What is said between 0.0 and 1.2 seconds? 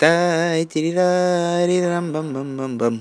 Da, dee, da,